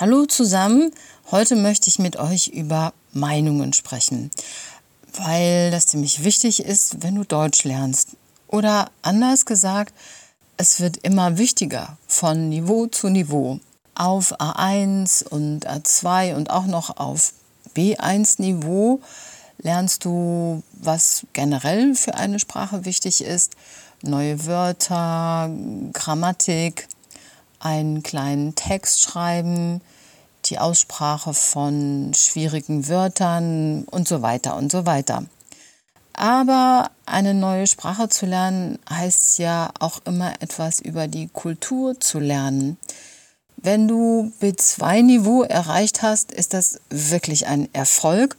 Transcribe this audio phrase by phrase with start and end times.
[0.00, 0.92] Hallo zusammen,
[1.32, 4.30] heute möchte ich mit euch über Meinungen sprechen,
[5.14, 8.10] weil das ziemlich wichtig ist, wenn du Deutsch lernst.
[8.46, 9.92] Oder anders gesagt,
[10.56, 13.58] es wird immer wichtiger von Niveau zu Niveau.
[13.96, 17.32] Auf A1 und A2 und auch noch auf
[17.74, 19.00] B1 Niveau
[19.60, 23.54] lernst du, was generell für eine Sprache wichtig ist.
[24.02, 25.50] Neue Wörter,
[25.92, 26.86] Grammatik,
[27.60, 29.80] einen kleinen Text schreiben,
[30.46, 35.24] die Aussprache von schwierigen Wörtern und so weiter und so weiter.
[36.14, 42.18] Aber eine neue Sprache zu lernen heißt ja auch immer etwas über die Kultur zu
[42.18, 42.76] lernen.
[43.56, 48.36] Wenn du B2-Niveau erreicht hast, ist das wirklich ein Erfolg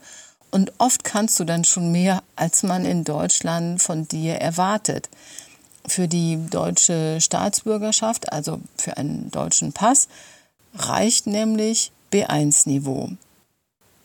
[0.50, 5.08] und oft kannst du dann schon mehr, als man in Deutschland von dir erwartet
[5.86, 10.08] für die deutsche Staatsbürgerschaft, also für einen deutschen Pass,
[10.74, 13.10] reicht nämlich B1-Niveau.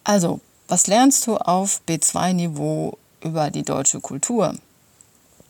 [0.04, 4.56] Also, was lernst du auf B2-Niveau über die deutsche Kultur?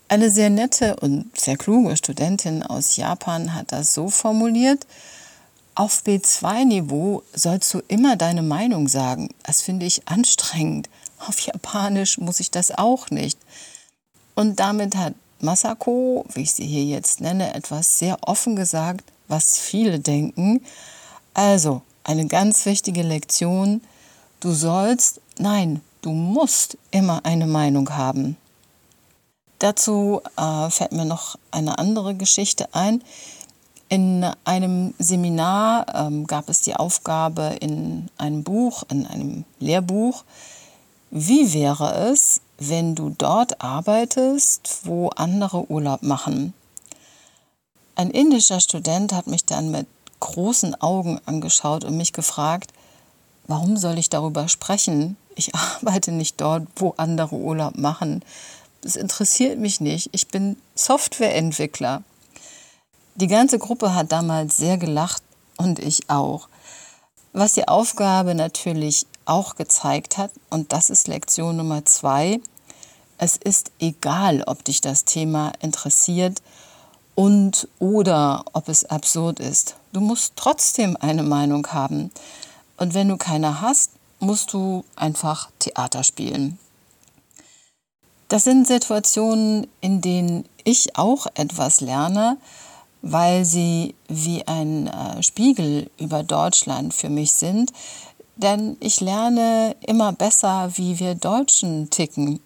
[0.08, 4.86] Eine sehr nette und sehr kluge Studentin aus Japan hat das so formuliert,
[5.74, 9.28] auf B2-Niveau sollst du immer deine Meinung sagen.
[9.42, 10.88] Das finde ich anstrengend.
[11.18, 13.38] Auf Japanisch muss ich das auch nicht.
[14.34, 19.58] Und damit hat Masako, wie ich sie hier jetzt nenne, etwas sehr offen gesagt, was
[19.58, 20.64] viele denken.
[21.34, 23.82] Also, eine ganz wichtige Lektion.
[24.40, 28.36] Du sollst, nein, du musst immer eine Meinung haben.
[29.58, 33.02] Dazu äh, fällt mir noch eine andere Geschichte ein.
[33.88, 40.24] In einem Seminar ähm, gab es die Aufgabe in einem Buch, in einem Lehrbuch,
[41.10, 46.54] wie wäre es, wenn du dort arbeitest, wo andere Urlaub machen?
[47.94, 49.86] Ein indischer Student hat mich dann mit
[50.20, 52.72] großen Augen angeschaut und mich gefragt,
[53.46, 55.16] warum soll ich darüber sprechen?
[55.34, 58.22] Ich arbeite nicht dort, wo andere Urlaub machen.
[58.82, 60.10] Das interessiert mich nicht.
[60.12, 62.02] Ich bin Softwareentwickler.
[63.14, 65.22] Die ganze Gruppe hat damals sehr gelacht
[65.56, 66.48] und ich auch.
[67.32, 72.40] Was die Aufgabe natürlich auch gezeigt hat, und das ist Lektion Nummer zwei,
[73.18, 76.42] es ist egal, ob dich das Thema interessiert
[77.14, 79.76] und oder ob es absurd ist.
[79.92, 82.10] Du musst trotzdem eine Meinung haben.
[82.76, 86.58] Und wenn du keine hast, musst du einfach Theater spielen.
[88.28, 92.36] Das sind Situationen, in denen ich auch etwas lerne,
[93.02, 97.72] weil sie wie ein äh, Spiegel über Deutschland für mich sind.
[98.36, 102.40] Denn ich lerne immer besser, wie wir Deutschen ticken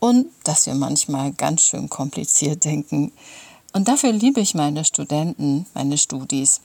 [0.00, 3.12] und dass wir manchmal ganz schön kompliziert denken.
[3.72, 6.62] Und dafür liebe ich meine Studenten, meine Studis.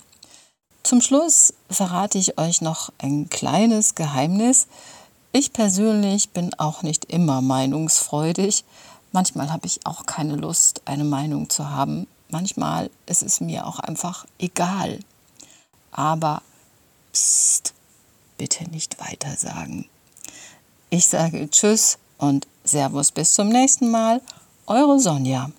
[0.83, 4.67] Zum Schluss verrate ich euch noch ein kleines Geheimnis.
[5.31, 8.63] Ich persönlich bin auch nicht immer meinungsfreudig.
[9.11, 12.07] Manchmal habe ich auch keine Lust, eine Meinung zu haben.
[12.29, 14.99] Manchmal ist es mir auch einfach egal.
[15.91, 16.41] Aber
[17.13, 17.72] pst,
[18.37, 19.87] bitte nicht weiter sagen.
[20.89, 24.21] Ich sage Tschüss und Servus bis zum nächsten Mal.
[24.67, 25.51] Eure Sonja.